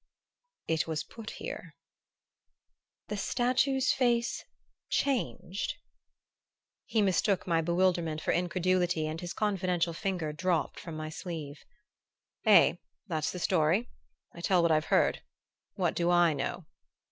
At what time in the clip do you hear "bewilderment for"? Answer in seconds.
7.61-8.31